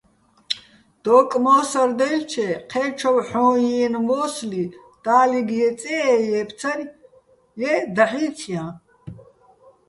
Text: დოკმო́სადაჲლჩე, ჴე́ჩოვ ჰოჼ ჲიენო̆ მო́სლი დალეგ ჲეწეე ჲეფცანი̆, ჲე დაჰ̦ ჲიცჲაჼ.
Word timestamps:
დოკმო́სადაჲლჩე, 1.07 2.47
ჴე́ჩოვ 2.71 3.17
ჰოჼ 3.27 3.45
ჲიენო̆ 3.61 4.03
მო́სლი 4.07 4.63
დალეგ 5.03 5.49
ჲეწეე 5.57 6.11
ჲეფცანი̆, 6.27 6.87
ჲე 7.59 7.73
დაჰ̦ 7.95 8.13
ჲიცჲაჼ. 8.19 8.65